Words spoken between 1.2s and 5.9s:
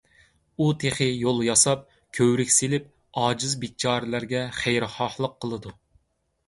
يول ياساپ، كۆۋرۈك سېلىپ، ئاجىز- بىچارىلەرگە خەيرخاھلىق قىلىدۇ.